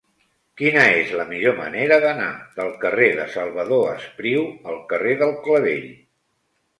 [0.59, 4.41] Quina és la millor manera d'anar del carrer de Salvador Espriu
[4.73, 5.85] al carrer del Clavell?